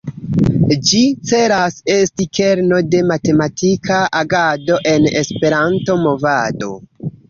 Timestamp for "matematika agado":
3.13-4.83